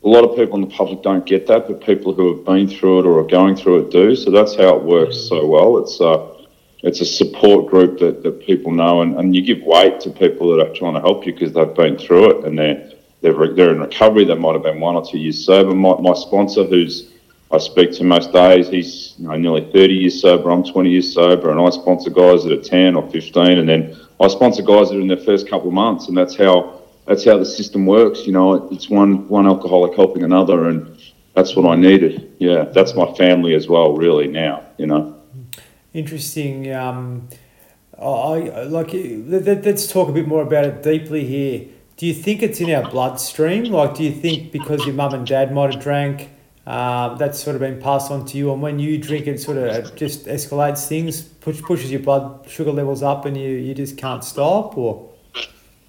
[0.03, 2.67] a lot of people in the public don't get that, but people who have been
[2.67, 4.15] through it or are going through it do.
[4.15, 5.77] So that's how it works so well.
[5.77, 6.27] It's uh,
[6.83, 10.49] it's a support group that, that people know, and, and you give weight to people
[10.55, 13.71] that are trying to help you because they've been through it and they're they're, they're
[13.71, 14.25] in recovery.
[14.25, 15.75] They might have been one or two years sober.
[15.75, 17.11] My, my sponsor, who's
[17.51, 20.49] I speak to most days, he's you know, nearly 30 years sober.
[20.49, 23.95] I'm 20 years sober, and I sponsor guys that are 10 or 15, and then
[24.19, 27.25] I sponsor guys that are in their first couple of months, and that's how that's
[27.25, 28.25] how the system works.
[28.25, 30.97] You know, it's one one alcoholic helping another, and
[31.33, 32.33] that's what I needed.
[32.39, 33.95] Yeah, that's my family as well.
[33.95, 35.21] Really now, you know
[35.93, 36.71] interesting.
[36.73, 37.27] Um,
[37.97, 38.91] I like.
[38.93, 41.67] Let, us talk a bit more about it deeply here.
[41.97, 43.65] Do you think it's in our bloodstream?
[43.65, 46.31] Like, do you think because your mum and dad might have drank,
[46.65, 49.57] uh, that's sort of been passed on to you, and when you drink, it sort
[49.57, 53.97] of just escalates things, push, pushes your blood sugar levels up, and you, you just
[53.97, 55.10] can't stop, or?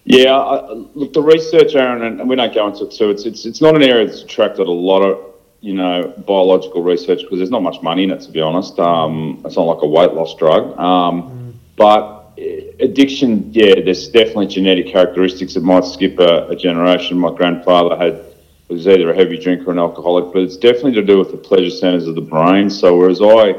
[0.04, 3.10] Yeah, I, look, the research, Aaron, and we don't go into it too.
[3.10, 7.20] It's it's it's not an area that's attracted a lot of you know, biological research
[7.22, 8.78] because there's not much money in it, to be honest.
[8.80, 10.76] Um, it's not like a weight loss drug.
[10.76, 11.54] Um, mm.
[11.76, 17.16] But eh, addiction, yeah, there's definitely genetic characteristics that might skip a, a, generation.
[17.16, 18.24] My grandfather had
[18.68, 21.36] was either a heavy drinker or an alcoholic, but it's definitely to do with the
[21.36, 22.68] pleasure centers of the brain.
[22.68, 23.54] So whereas I,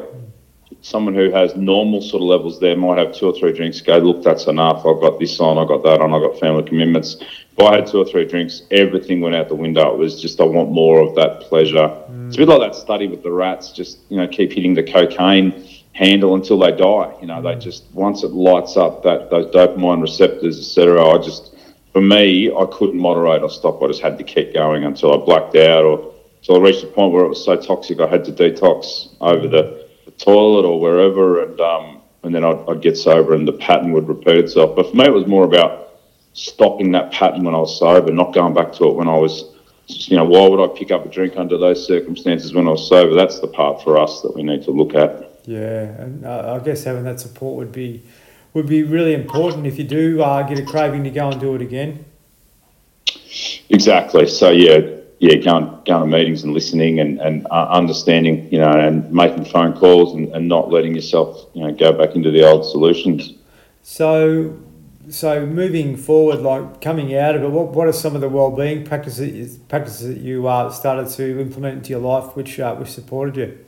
[0.83, 3.97] someone who has normal sort of levels there, might have two or three drinks, go,
[3.97, 4.85] look, that's enough.
[4.85, 7.17] I've got this on, I've got that on, I've got family commitments
[7.55, 9.93] if I had two or three drinks, everything went out the window.
[9.93, 11.87] It was just I want more of that pleasure.
[12.09, 12.27] Mm.
[12.27, 13.71] It's a bit like that study with the rats.
[13.71, 17.15] Just you know, keep hitting the cocaine handle until they die.
[17.21, 17.43] You know, mm.
[17.43, 21.05] they just once it lights up that those dopamine receptors, etc.
[21.05, 21.55] I just
[21.91, 23.83] for me, I couldn't moderate or stop.
[23.83, 26.87] I just had to keep going until I blacked out or until I reached a
[26.87, 29.82] point where it was so toxic I had to detox over the
[30.17, 34.07] toilet or wherever, and um, and then I'd, I'd get sober and the pattern would
[34.07, 34.75] repeat itself.
[34.75, 35.99] But for me, it was more about
[36.33, 39.53] stopping that pattern when I was sober, not going back to it when I was,
[39.87, 42.87] you know, why would I pick up a drink under those circumstances when I was
[42.87, 43.13] sober?
[43.13, 45.31] That's the part for us that we need to look at.
[45.45, 48.03] Yeah, and uh, I guess having that support would be
[48.53, 51.55] would be really important if you do uh, get a craving to go and do
[51.55, 52.05] it again.
[53.69, 54.27] Exactly.
[54.27, 54.79] So yeah,
[55.23, 59.45] yeah, going going to meetings and listening and and uh, understanding, you know, and making
[59.45, 63.33] phone calls and, and not letting yourself, you know, go back into the old solutions.
[63.83, 64.59] So
[65.09, 68.83] so moving forward, like coming out of it, what, what are some of the well-being
[68.83, 73.37] practices practices that you uh, started to implement into your life, which uh, which supported
[73.37, 73.62] you?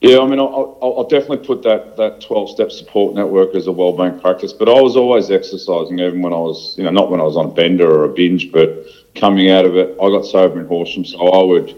[0.00, 3.72] Yeah, I mean, I'll, I'll definitely put that that twelve step support network as a
[3.72, 4.52] well-being practice.
[4.52, 7.36] But I was always exercising, even when I was, you know, not when I was
[7.36, 10.66] on a bender or a binge, but coming out of it, I got sober in
[10.66, 11.74] Horsham, so I would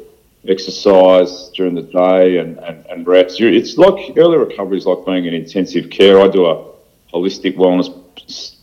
[0.46, 3.40] exercise during the day and, and, and rest.
[3.40, 6.20] It's like early recovery is like being in intensive care.
[6.20, 6.64] I do a
[7.12, 7.94] holistic wellness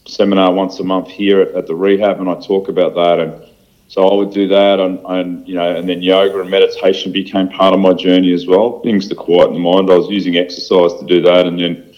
[0.07, 3.19] seminar once a month here at, at, the rehab, and I talk about that.
[3.19, 3.43] And
[3.88, 7.50] so I would do that, and, and you know, and then yoga and meditation became
[7.50, 8.82] part of my journey as well.
[8.82, 9.89] Things to quieten the mind.
[9.89, 11.93] I was using exercise to do that, and then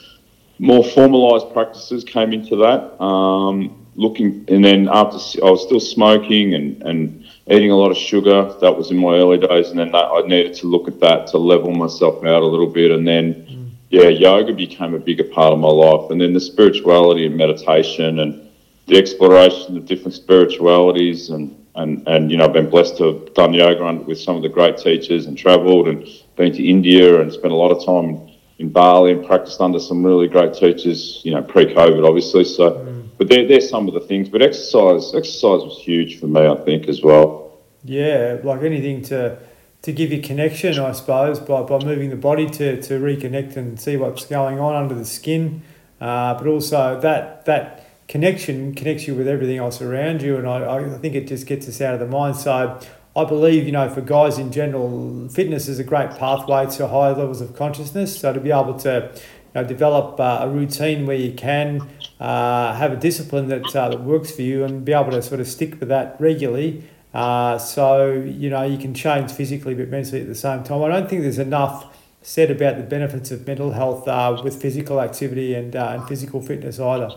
[0.59, 3.01] more formalised practices came into that.
[3.01, 7.97] Um, looking, and then after I was still smoking and and eating a lot of
[7.97, 8.53] sugar.
[8.59, 11.27] That was in my early days, and then that, I needed to look at that
[11.27, 13.47] to level myself out a little bit, and then
[13.89, 16.11] yeah, yoga became a bigger part of my life.
[16.11, 18.49] And then the spirituality and meditation and
[18.87, 21.29] the exploration of different spiritualities.
[21.29, 24.41] And, and, and you know, I've been blessed to have done yoga with some of
[24.41, 28.29] the great teachers and traveled and been to India and spent a lot of time
[28.57, 32.43] in, Bali and practiced under some really great teachers, you know, pre COVID, obviously.
[32.43, 33.07] So, mm.
[33.17, 34.27] but they're, they're some of the things.
[34.27, 37.59] But exercise, exercise was huge for me, I think, as well.
[37.83, 39.37] Yeah, like anything to
[39.83, 43.79] to give you connection, I suppose, by, by moving the body to, to reconnect and
[43.79, 45.61] see what's going on under the skin.
[46.01, 50.77] Uh, but also that that connection connects you with everything else around you, and I,
[50.77, 52.35] I think it just gets us out of the mind.
[52.35, 52.79] So
[53.15, 57.13] I believe, you know, for guys in general, fitness is a great pathway to higher
[57.13, 58.19] levels of consciousness.
[58.19, 61.87] So to be able to you know, develop uh, a routine where you can
[62.19, 65.39] uh, have a discipline that, uh, that works for you and be able to sort
[65.39, 70.21] of stick with that regularly uh, so, you know, you can change physically but mentally
[70.21, 70.83] at the same time.
[70.83, 75.01] I don't think there's enough said about the benefits of mental health uh, with physical
[75.01, 77.09] activity and, uh, and physical fitness either.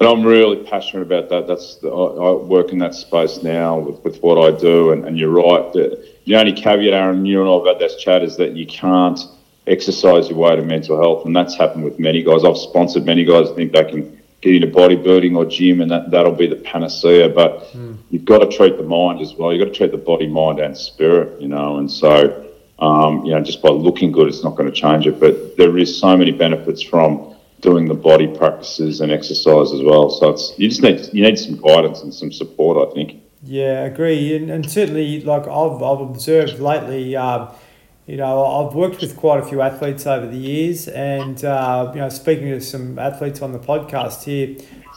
[0.00, 1.46] And I'm really passionate about that.
[1.46, 4.92] That's the, I, I, work in that space now with, with what I do.
[4.92, 5.70] And, and you're right.
[5.74, 9.20] The, the only caveat, Aaron, you and I about this chat is that you can't
[9.66, 11.26] exercise your way to mental health.
[11.26, 12.44] And that's happened with many guys.
[12.44, 16.10] I've sponsored many guys, I think they can get into bodybuilding or gym, and that
[16.10, 17.28] that'll be the panacea.
[17.28, 17.98] But mm.
[18.10, 19.52] you've got to treat the mind as well.
[19.52, 21.40] You've got to treat the body, mind, and spirit.
[21.40, 22.46] You know, and so
[22.78, 25.20] um, you know, just by looking good, it's not going to change it.
[25.20, 30.10] But there is so many benefits from doing the body practices and exercise as well.
[30.10, 32.88] So it's you just need you need some guidance and some support.
[32.88, 33.22] I think.
[33.42, 37.48] Yeah, agree, and, and certainly, like I've, I've observed lately, um,
[38.06, 42.00] you know, I've worked with quite a few athletes over the years, and uh, you
[42.00, 44.56] know, speaking to some athletes on the podcast here,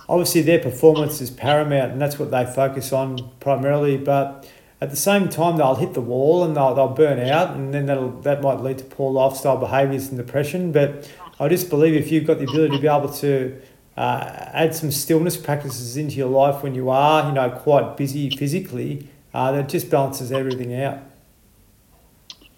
[0.10, 3.98] obviously their performance is paramount, and that's what they focus on primarily.
[3.98, 4.46] But
[4.82, 7.86] at the same time, they'll hit the wall and they'll, they'll burn out, and then
[7.86, 10.74] that'll that might lead to poor lifestyle behaviours and depression.
[10.74, 11.10] But
[11.44, 13.60] I just believe if you've got the ability to be able to
[13.98, 18.30] uh, add some stillness practices into your life when you are, you know, quite busy
[18.30, 21.00] physically, uh, that just balances everything out.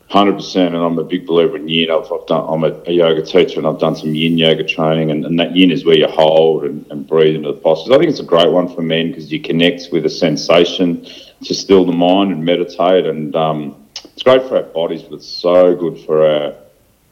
[0.10, 1.89] Hundred percent, and I'm a big believer in yin.
[1.89, 2.45] I've, I've done.
[2.48, 5.56] I'm a, a, yoga teacher, and I've done some yin yoga training, and, and that
[5.56, 7.91] yin is where you hold and, and breathe into the postures.
[7.91, 11.08] I think it's a great one for men because you connect with a sensation
[11.43, 15.28] to still the mind and meditate, and um, it's great for our bodies, but it's
[15.28, 16.54] so good for our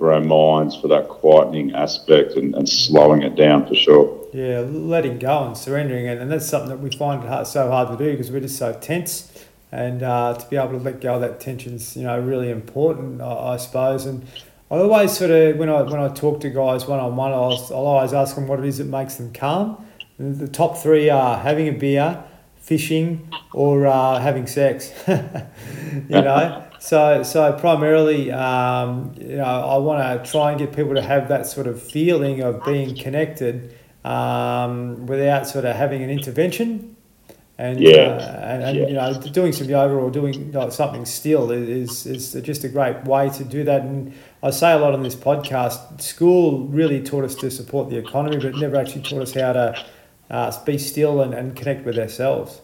[0.03, 4.27] for our minds for that quietening aspect and, and slowing it down for sure.
[4.33, 8.03] Yeah, letting go and surrendering and that's something that we find it so hard to
[8.03, 11.21] do because we're just so tense and uh, to be able to let go of
[11.21, 14.05] that tension's you know really important, I, I, suppose.
[14.05, 14.25] And
[14.69, 17.55] I always sort of when I when I talk to guys one on one, I'll
[17.71, 19.87] always ask them what it is that makes them calm.
[20.17, 22.21] And the top three are having a beer,
[22.57, 24.91] fishing, or uh, having sex.
[25.07, 26.67] you know.
[26.83, 31.29] So, so primarily, um, you know, I want to try and get people to have
[31.29, 36.97] that sort of feeling of being connected um, without sort of having an intervention
[37.57, 37.91] and yeah.
[37.91, 38.87] Uh, and, and yeah.
[38.87, 43.29] you know doing some yoga or doing something still is, is just a great way
[43.29, 47.35] to do that and I say a lot on this podcast school really taught us
[47.35, 49.85] to support the economy but never actually taught us how to
[50.31, 52.59] uh, be still and, and connect with ourselves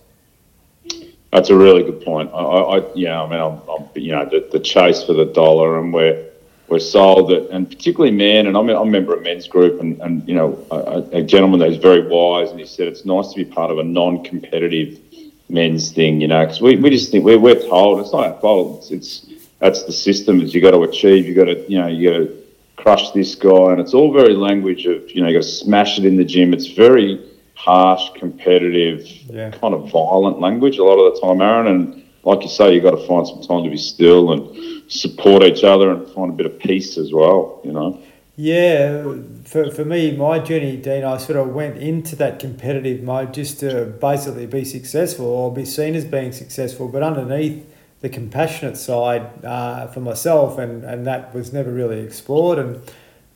[1.32, 4.48] that's a really good point I, I yeah I mean I'm, I'm, you know the,
[4.52, 6.30] the chase for the dollar and we're
[6.70, 8.48] we're sold it, and particularly men.
[8.48, 11.60] And I'm, I'm a member of men's group, and, and you know, a, a gentleman
[11.62, 15.00] that is very wise, and he said it's nice to be part of a non-competitive
[15.50, 18.40] men's thing, you know, because we, we just think we're, we're told it's not our
[18.40, 18.92] fault.
[18.92, 19.26] It's, it's
[19.58, 20.42] that's the system.
[20.42, 22.44] Is you got to achieve, you got to you know you got to
[22.78, 25.98] crush this guy, and it's all very language of you know you got to smash
[25.98, 26.54] it in the gym.
[26.54, 27.20] It's very
[27.60, 29.52] harsh, competitive, yeah.
[29.52, 31.68] kind of violent language a lot of the time, Aaron.
[31.68, 35.44] And like you say, you got to find some time to be still and support
[35.44, 38.02] each other and find a bit of peace as well, you know.
[38.38, 39.04] Yeah,
[39.44, 43.60] for, for me, my journey, Dean, I sort of went into that competitive mode just
[43.60, 47.66] to basically be successful or be seen as being successful, but underneath
[48.00, 52.58] the compassionate side uh, for myself, and, and that was never really explored.
[52.58, 52.82] And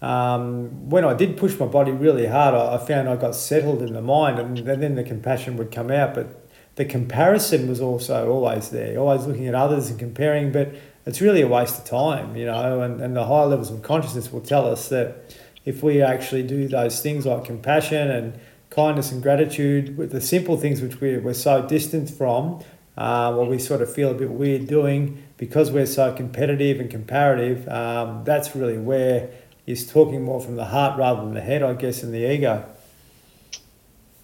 [0.03, 3.81] um, when I did push my body really hard, I, I found I got settled
[3.81, 6.13] in the mind, and then the compassion would come out.
[6.13, 10.51] But the comparison was also always there, always looking at others and comparing.
[10.51, 13.81] But it's really a waste of time, you know, and, and the higher levels of
[13.81, 18.37] consciousness will tell us that if we actually do those things like compassion and
[18.69, 22.61] kindness and gratitude, with the simple things which we're, we're so distant from,
[22.97, 27.67] uh, we sort of feel a bit weird doing because we're so competitive and comparative,
[27.69, 29.29] um, that's really where
[29.65, 32.65] he's talking more from the heart rather than the head, I guess, and the ego.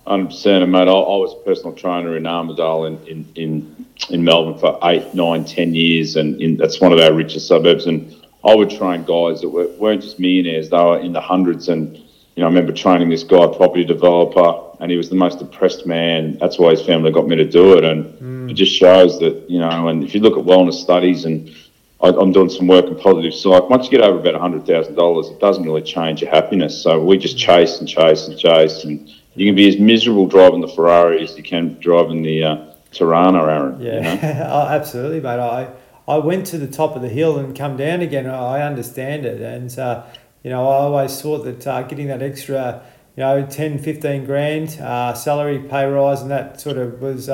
[0.05, 3.85] Hundred percent, and mate, I, I, was a personal trainer in Armadale in, in, in,
[4.09, 7.85] in Melbourne for eight, nine, ten years, and in, that's one of our richest suburbs.
[7.85, 11.69] And I would train guys that were, weren't just millionaires; they were in the hundreds.
[11.69, 12.03] And you
[12.37, 16.39] know, I remember training this guy, property developer, and he was the most depressed man.
[16.39, 18.49] That's why his family got me to do it, and mm.
[18.49, 19.89] it just shows that you know.
[19.89, 21.55] And if you look at wellness studies, and
[22.01, 24.95] I, am doing some work in positive psych, once you get over about hundred thousand
[24.95, 26.81] dollars, it doesn't really change your happiness.
[26.81, 30.61] So we just chase and chase and chase and you can be as miserable driving
[30.61, 33.81] the Ferrari as you can driving the uh, Torana, Aaron.
[33.81, 34.49] Yeah, you know?
[34.49, 35.39] oh, absolutely, mate.
[35.39, 35.71] I
[36.07, 38.27] I went to the top of the hill and come down again.
[38.27, 40.05] I understand it, and uh,
[40.43, 42.83] you know I always thought that uh, getting that extra,
[43.15, 47.29] you know, 10, 15 grand uh, salary pay rise, and that sort of was.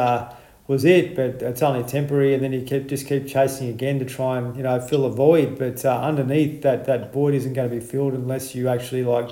[0.68, 4.06] Was it, but it's only temporary, and then you keep just keep chasing again to
[4.06, 5.60] try and you know fill a void.
[5.60, 9.30] But uh, underneath that, that void isn't going to be filled unless you actually like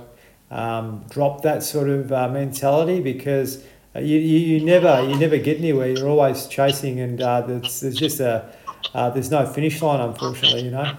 [0.51, 3.65] um, drop that sort of uh, mentality because
[3.95, 5.89] uh, you, you, you never you never get anywhere.
[5.89, 8.53] You're always chasing, and uh, there's, there's just a
[8.93, 10.65] uh, there's no finish line, unfortunately.
[10.65, 10.95] You know.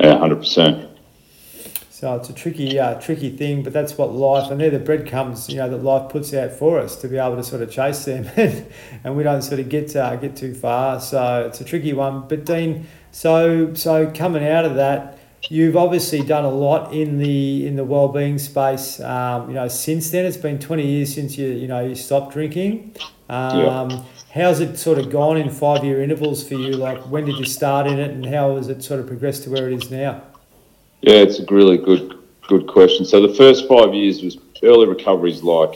[0.00, 0.93] Yeah, hundred percent.
[2.04, 5.48] So it's a tricky, uh, tricky thing, but that's what life, and they're the breadcrumbs,
[5.48, 8.04] you know, that life puts out for us to be able to sort of chase
[8.04, 8.28] them,
[9.04, 11.00] and we don't sort of get uh, get too far.
[11.00, 12.28] So it's a tricky one.
[12.28, 17.66] But Dean, so so coming out of that, you've obviously done a lot in the
[17.66, 19.00] in the well-being space.
[19.00, 22.34] Um, you know, since then it's been twenty years since you you know you stopped
[22.34, 22.96] drinking.
[23.30, 24.02] Um, yeah.
[24.34, 26.72] How's it sort of gone in five-year intervals for you?
[26.72, 29.50] Like, when did you start in it, and how has it sort of progressed to
[29.50, 30.22] where it is now?
[31.06, 33.04] Yeah, it's a really good good question.
[33.04, 35.74] So the first five years was early recovery is like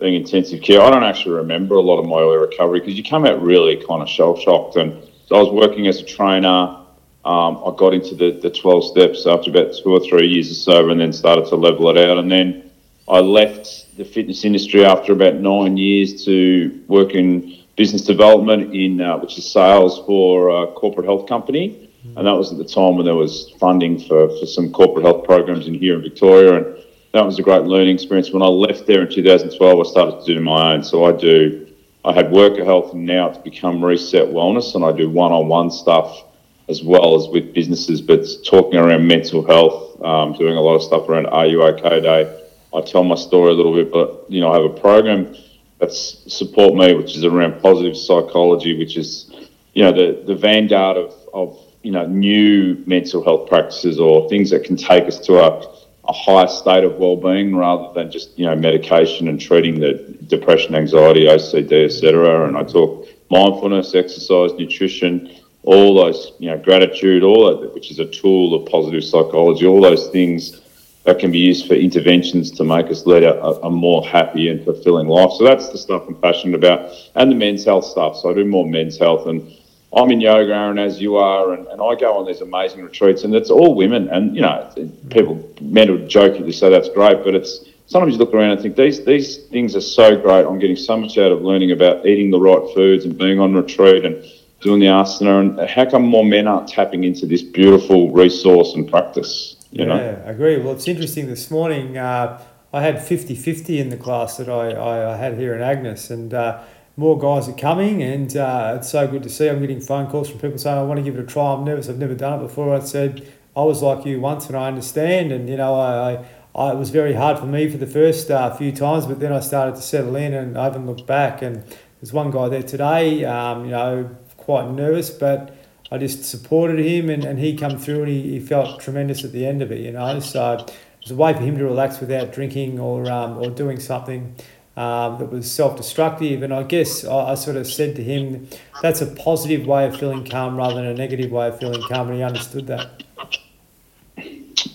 [0.00, 0.80] being intensive care.
[0.80, 3.76] I don't actually remember a lot of my early recovery because you come out really
[3.76, 4.74] kind of shell shocked.
[4.74, 6.76] And so I was working as a trainer.
[7.24, 10.54] Um, I got into the, the 12 steps after about two or three years or
[10.54, 12.18] so and then started to level it out.
[12.18, 12.68] And then
[13.08, 19.00] I left the fitness industry after about nine years to work in business development in
[19.00, 21.87] uh, which is sales for a corporate health company.
[22.04, 25.24] And that was at the time when there was funding for, for some corporate health
[25.24, 26.56] programs in here in Victoria.
[26.56, 28.30] And that was a great learning experience.
[28.30, 30.82] When I left there in 2012, I started to do my own.
[30.84, 31.66] So I do,
[32.04, 36.24] I had worker health and now it's become reset wellness, and I do one-on-one stuff
[36.68, 40.82] as well as with businesses, but talking around mental health, um, doing a lot of
[40.82, 42.44] stuff around Are You OK Day.
[42.74, 45.34] I tell my story a little bit, but you know, I have a program
[45.78, 49.30] that's support me, which is around positive psychology, which is
[49.72, 54.50] you know the the vanguard of of you know new mental health practices or things
[54.50, 58.44] that can take us to a a higher state of well-being rather than just you
[58.44, 59.92] know medication and treating the
[60.26, 62.46] depression, anxiety, OCD, etc.
[62.46, 68.06] And I talk mindfulness, exercise, nutrition, all those you know gratitude, all which is a
[68.20, 70.60] tool of positive psychology, all those things
[71.04, 74.62] that can be used for interventions to make us lead a, a more happy and
[74.62, 75.30] fulfilling life.
[75.38, 78.18] So that's the stuff I'm passionate about, and the men's health stuff.
[78.18, 79.50] So I do more men's health and
[79.98, 83.24] I'm in yoga, Aaron, as you are, and, and I go on these amazing retreats,
[83.24, 84.08] and it's all women.
[84.08, 84.72] And you know,
[85.10, 88.76] people men would jokingly say that's great, but it's sometimes you look around and think
[88.76, 90.46] these these things are so great.
[90.46, 93.54] I'm getting so much out of learning about eating the right foods and being on
[93.54, 94.24] retreat and
[94.60, 95.40] doing the asana.
[95.40, 99.56] And how come more men aren't tapping into this beautiful resource and practice?
[99.72, 100.22] You yeah, know?
[100.26, 100.58] I agree.
[100.58, 101.26] Well, it's interesting.
[101.26, 105.54] This morning, uh, I had 50-50 in the class that I, I, I had here
[105.54, 106.32] in Agnes, and.
[106.32, 106.62] Uh,
[106.98, 109.48] more guys are coming, and uh, it's so good to see.
[109.48, 111.52] I'm getting phone calls from people saying, I want to give it a try.
[111.52, 112.74] I'm nervous, I've never done it before.
[112.74, 115.30] I said, I was like you once, and I understand.
[115.30, 118.52] And, you know, I, I, it was very hard for me for the first uh,
[118.52, 121.40] few times, but then I started to settle in and I haven't looked back.
[121.40, 121.62] And
[122.00, 125.56] there's one guy there today, um, you know, quite nervous, but
[125.92, 129.30] I just supported him, and, and he come through and he, he felt tremendous at
[129.30, 130.18] the end of it, you know.
[130.18, 133.78] So it was a way for him to relax without drinking or, um, or doing
[133.78, 134.34] something
[134.78, 136.44] um, that was self destructive.
[136.44, 138.48] And I guess I, I, sort of said to him,
[138.80, 142.06] that's a positive way of feeling calm rather than a negative way of feeling calm.
[142.08, 143.02] And he understood that.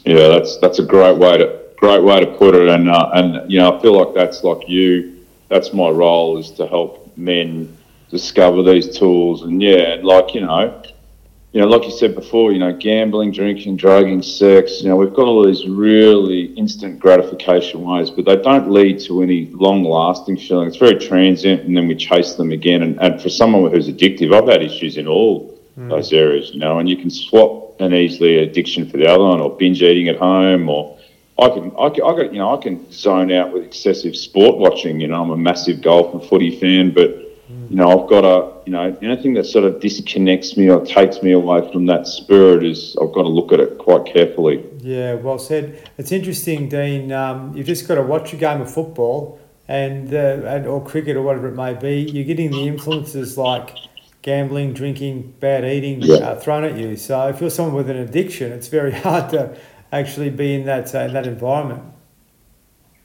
[0.03, 2.67] Yeah, that's that's a great way to great way to put it.
[2.67, 5.25] And uh, and you know, I feel like that's like you.
[5.47, 7.77] That's my role is to help men
[8.09, 9.43] discover these tools.
[9.43, 10.83] And yeah, like you know,
[11.53, 15.13] you know, like you said before, you know, gambling, drinking, drugging, sex, you know, we've
[15.13, 20.35] got all these really instant gratification ways, but they don't lead to any long lasting
[20.37, 20.67] feeling.
[20.67, 22.81] It's very transient and then we chase them again.
[22.81, 25.89] And, and for someone who's addictive, I've had issues in all mm.
[25.89, 29.39] those areas, you know, and you can swap an easily addiction for the other one
[29.39, 30.97] or binge eating at home or
[31.37, 34.57] I can, I can, I can, you know, I can zone out with excessive sport
[34.57, 34.99] watching.
[34.99, 37.22] You know, I'm a massive golf and footy fan, but
[37.69, 41.21] you know, I've got a, you know, anything that sort of disconnects me or takes
[41.21, 44.63] me away from that spirit is, I've got to look at it quite carefully.
[44.79, 45.89] Yeah, well said.
[45.97, 47.11] It's interesting, Dean.
[47.11, 51.15] Um, you've just got to watch a game of football and, uh, and or cricket
[51.15, 52.09] or whatever it may be.
[52.11, 53.75] You're getting the influences like
[54.21, 56.15] gambling, drinking, bad eating yeah.
[56.15, 56.95] uh, thrown at you.
[56.97, 59.55] So if you're someone with an addiction, it's very hard to
[59.91, 61.83] actually be in that uh, in that environment.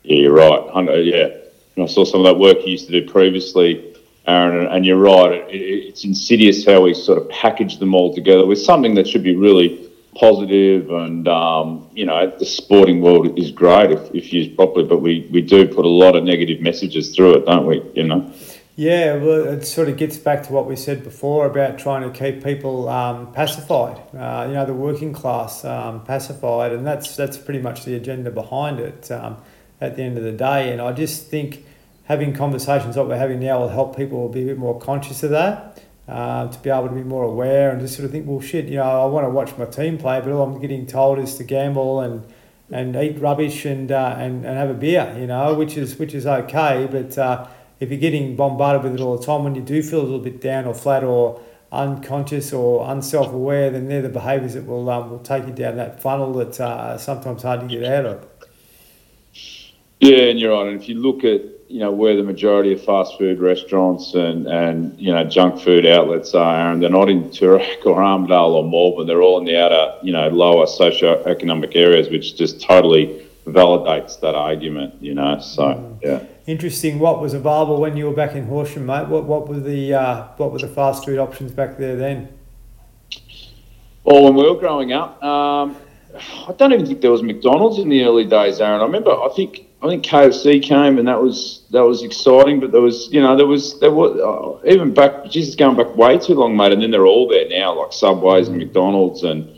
[0.02, 1.04] Yeah, you're right.
[1.04, 1.28] Yeah,
[1.74, 3.87] and I saw some of that work you used to do previously
[4.28, 5.32] Aaron, and you're right.
[5.32, 9.24] It, it's insidious how we sort of package them all together with something that should
[9.24, 9.88] be really positive.
[10.18, 15.00] positive and um, you know the sporting world is great if, if used properly but
[15.00, 18.32] we, we do put a lot of negative messages through it don't we you know
[18.76, 22.18] yeah well it sort of gets back to what we said before about trying to
[22.18, 27.36] keep people um, pacified uh, you know the working class um, pacified and that's that's
[27.36, 29.36] pretty much the agenda behind it um,
[29.80, 31.64] at the end of the day and I just think
[32.08, 35.30] having conversations like we're having now will help people be a bit more conscious of
[35.30, 38.40] that, uh, to be able to be more aware and just sort of think, well,
[38.40, 41.18] shit, you know, I want to watch my team play, but all I'm getting told
[41.18, 42.24] is to gamble and
[42.70, 46.14] and eat rubbish and uh, and, and have a beer, you know, which is which
[46.14, 47.46] is okay, but uh,
[47.80, 50.18] if you're getting bombarded with it all the time, when you do feel a little
[50.18, 51.40] bit down or flat or
[51.70, 56.02] unconscious or unself-aware, then they're the behaviours that will um, will take you down that
[56.02, 58.26] funnel that's uh, sometimes hard to get out of.
[60.00, 60.68] Yeah, and you're right.
[60.68, 64.46] And if you look at you know where the majority of fast food restaurants and
[64.46, 68.64] and you know junk food outlets are, and they're not in Toorak or Armadale or
[68.64, 69.06] Melbourne.
[69.06, 74.34] They're all in the outer you know lower socio-economic areas, which just totally validates that
[74.34, 74.94] argument.
[75.00, 75.98] You know, so mm.
[76.02, 76.24] yeah.
[76.46, 76.98] Interesting.
[76.98, 79.08] What was available when you were back in Horsham, mate?
[79.08, 82.28] What what were the uh, what were the fast food options back there then?
[84.04, 85.76] Well, when we were growing up, um,
[86.48, 88.80] I don't even think there was McDonald's in the early days, Aaron.
[88.80, 92.58] I remember, I think I think KFC came and that was that was exciting.
[92.58, 95.94] But there was, you know, there was there was uh, even back, Jesus, going back
[95.96, 96.72] way too long, mate.
[96.72, 99.48] And then they're all there now, like Subways and McDonald's, and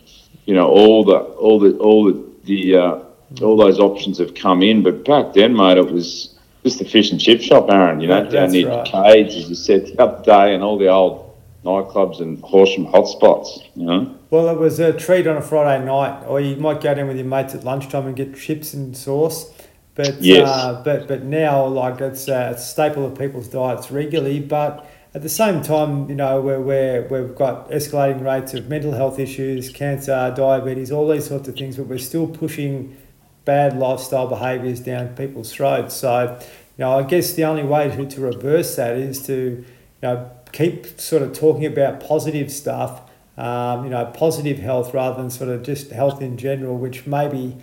[0.45, 2.99] you know, all the all the all the, the uh,
[3.43, 4.83] all those options have come in.
[4.83, 8.01] But back then, mate, it was just the fish and chip shop, Aaron.
[8.01, 8.87] You know, down near right.
[8.87, 13.67] Cage, as you said the other day, and all the old nightclubs and Horsham hotspots.
[13.75, 14.17] You know.
[14.29, 17.17] Well, it was a treat on a Friday night, or you might go down with
[17.17, 19.51] your mates at lunchtime and get chips and sauce
[19.95, 20.49] but yes.
[20.49, 24.41] Uh, but but now like it's, uh, it's a staple of people's diets regularly.
[24.41, 28.93] But at the same time, you know, where we're, we've got escalating rates of mental
[28.93, 32.97] health issues, cancer, diabetes, all these sorts of things, but we're still pushing
[33.45, 35.95] bad lifestyle behaviours down people's throats.
[35.95, 36.39] So,
[36.79, 39.65] you know, I guess the only way to, to reverse that is to, you
[40.03, 43.03] know, keep sort of talking about positive stuff,
[43.37, 47.57] um, you know, positive health rather than sort of just health in general, which maybe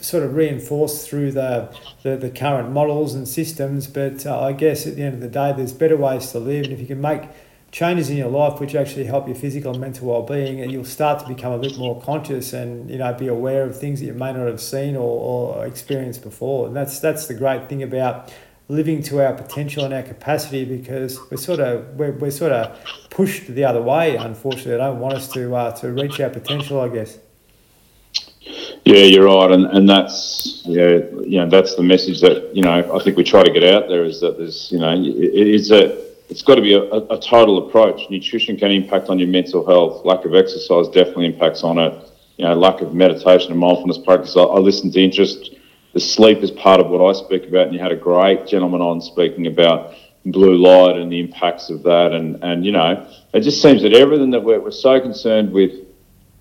[0.00, 3.86] sort of reinforced through the, the, the current models and systems.
[3.86, 6.64] But uh, I guess at the end of the day, there's better ways to live.
[6.64, 7.24] And if you can make
[7.70, 11.20] changes in your life which actually help your physical and mental well-being and you'll start
[11.20, 14.12] to become a bit more conscious and you know be aware of things that you
[14.12, 18.32] may not have seen or, or experienced before and that's that's the great thing about
[18.68, 22.76] living to our potential and our capacity because we're sort of we're, we're sort of
[23.08, 26.80] pushed the other way unfortunately they don't want us to uh, to reach our potential
[26.80, 27.18] i guess
[28.84, 32.96] yeah, you're right, and and that's yeah, you know, that's the message that you know
[32.96, 35.70] I think we try to get out there is that there's you know it is
[35.70, 38.08] a it's got to be a, a, total approach.
[38.08, 40.04] Nutrition can impact on your mental health.
[40.04, 41.92] Lack of exercise definitely impacts on it.
[42.36, 44.36] You know, lack of meditation and mindfulness practice.
[44.36, 45.56] I, I listen to interest.
[45.92, 48.80] The sleep is part of what I speak about, and you had a great gentleman
[48.80, 52.12] on speaking about blue light and the impacts of that.
[52.12, 55.72] And and you know, it just seems that everything that we're, we're so concerned with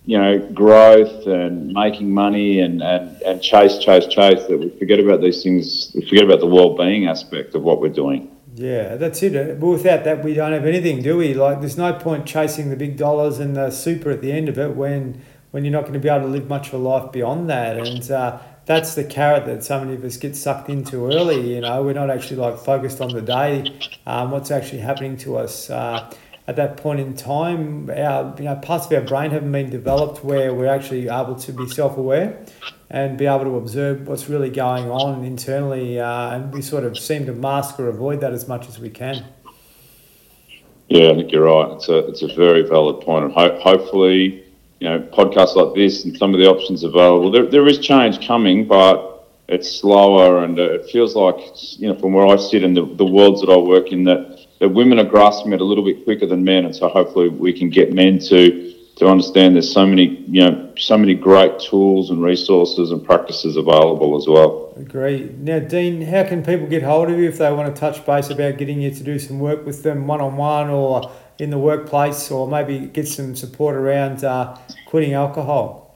[0.10, 4.99] you know, growth and making money and, and, and chase, chase, chase, that we forget
[4.99, 8.36] about these things, we forget about the well-being aspect of what we're doing.
[8.55, 9.60] Yeah, that's it.
[9.60, 11.36] But without that, we don't have anything, do we?
[11.36, 14.57] Like, there's no point chasing the big dollars and the super at the end of
[14.57, 17.12] it when when you're not going to be able to live much of a life
[17.12, 17.78] beyond that.
[17.78, 21.53] And uh, that's the carrot that so many of us get sucked into early.
[21.53, 23.72] You know, we're not actually like focused on the day,
[24.05, 25.70] um, what's actually happening to us.
[25.70, 26.12] Uh,
[26.49, 30.23] at that point in time, our you know parts of our brain haven't been developed
[30.23, 32.43] where we're actually able to be self-aware
[32.89, 36.97] and be able to observe what's really going on internally, uh, and we sort of
[36.97, 39.23] seem to mask or avoid that as much as we can.
[40.87, 41.71] Yeah, I think you're right.
[41.73, 44.43] It's a it's a very valid point, and ho- hopefully,
[44.79, 47.29] you know, podcasts like this and some of the options available.
[47.29, 51.37] There, there is change coming, but it's slower, and it feels like
[51.77, 54.38] you know from where I sit in the, the worlds that I work in that
[54.60, 57.53] that women are grasping it a little bit quicker than men, and so hopefully we
[57.53, 62.10] can get men to to understand there's so many you know so many great tools
[62.10, 64.74] and resources and practices available as well.
[64.76, 65.34] Agree.
[65.39, 68.30] Now, Dean, how can people get hold of you if they want to touch base
[68.30, 71.57] about getting you to do some work with them one on one or in the
[71.57, 75.88] workplace, or maybe get some support around uh, quitting alcohol?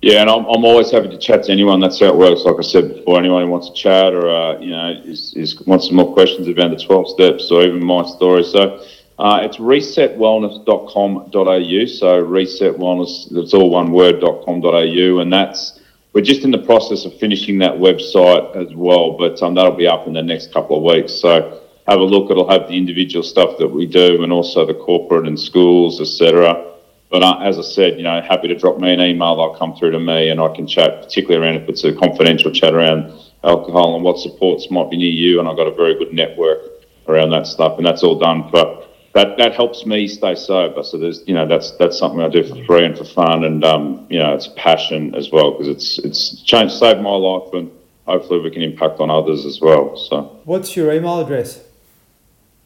[0.00, 1.80] Yeah, and I'm, I'm always happy to chat to anyone.
[1.80, 2.44] That's how it works.
[2.44, 5.60] Like I said before, anyone who wants to chat or uh, you know is, is
[5.62, 8.44] wants some more questions about the 12 steps or even my story.
[8.44, 8.80] So
[9.18, 11.86] uh, it's resetwellness.com.au.
[11.86, 15.80] So reset wellness, it's all one word.com.au, and that's
[16.12, 19.88] we're just in the process of finishing that website as well, but um, that'll be
[19.88, 21.12] up in the next couple of weeks.
[21.12, 22.30] So have a look.
[22.30, 26.76] It'll have the individual stuff that we do, and also the corporate and schools, etc.
[27.10, 29.36] But uh, as I said, you know, happy to drop me an email.
[29.36, 32.50] They'll come through to me, and I can chat, particularly around if it's a confidential
[32.50, 33.12] chat around
[33.44, 35.40] alcohol and what supports might be near you.
[35.40, 36.60] And I've got a very good network
[37.06, 38.84] around that stuff, and that's all done for
[39.14, 39.38] that.
[39.38, 40.82] That helps me stay sober.
[40.82, 43.64] So there's, you know, that's that's something I do for free and for fun, and
[43.64, 47.70] um, you know, it's passion as well because it's it's changed, saved my life, and
[48.04, 49.96] hopefully we can impact on others as well.
[49.96, 51.64] So, what's your email address?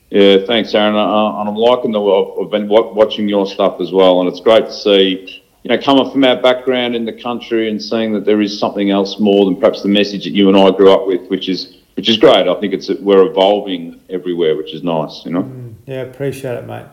[0.09, 0.95] Yeah, thanks, Aaron.
[0.95, 2.01] Uh, and I'm liking the.
[2.01, 5.43] I've been watching your stuff as well, and it's great to see.
[5.63, 8.89] You know, coming from our background in the country and seeing that there is something
[8.89, 11.77] else more than perhaps the message that you and I grew up with, which is
[11.95, 12.47] which is great.
[12.47, 15.23] I think it's we're evolving everywhere, which is nice.
[15.23, 15.43] You know.
[15.43, 16.85] Mm, yeah, appreciate it, mate.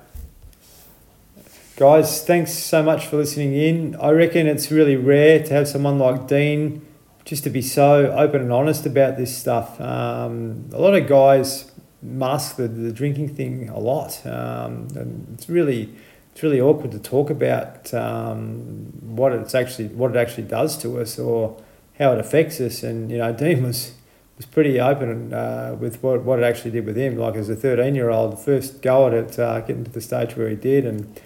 [1.79, 3.95] Guys, thanks so much for listening in.
[4.01, 6.85] I reckon it's really rare to have someone like Dean
[7.25, 9.81] just to be so open and honest about this stuff.
[9.81, 11.71] Um, a lot of guys
[12.03, 15.95] mask the, the drinking thing a lot, um, and it's really
[16.33, 21.01] it's really awkward to talk about um, what it's actually what it actually does to
[21.01, 21.63] us or
[21.97, 22.83] how it affects us.
[22.83, 23.93] And you know, Dean was
[24.37, 27.17] was pretty open uh, with what, what it actually did with him.
[27.17, 30.37] Like as a thirteen year old, first go at it, uh, getting to the stage
[30.37, 31.21] where he did, and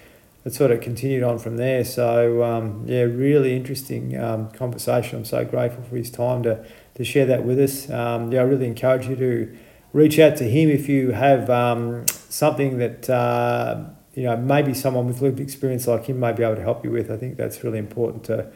[0.45, 1.83] it sort of continued on from there.
[1.85, 5.19] So um, yeah, really interesting um, conversation.
[5.19, 6.65] I'm so grateful for his time to
[6.95, 7.89] to share that with us.
[7.89, 9.57] Um, yeah, I really encourage you to
[9.93, 15.07] reach out to him if you have um, something that uh, you know maybe someone
[15.07, 17.09] with lived experience like him may be able to help you with.
[17.09, 18.51] I think that's really important to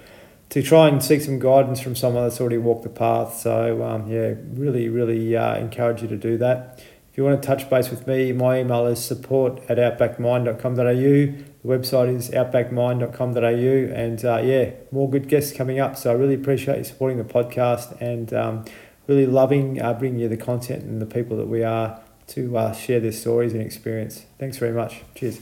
[0.49, 3.35] to try and seek some guidance from someone that's already walked the path.
[3.37, 6.81] So um, yeah, really, really uh, encourage you to do that.
[7.17, 11.77] If you want to touch base with me, my email is support at outbackmind.com.au the
[11.77, 15.97] website is outbackmind.com.au, and uh, yeah, more good guests coming up.
[15.97, 18.65] So I really appreciate you supporting the podcast and um,
[19.07, 22.73] really loving uh, bringing you the content and the people that we are to uh,
[22.73, 24.25] share their stories and experience.
[24.39, 25.01] Thanks very much.
[25.15, 25.41] Cheers.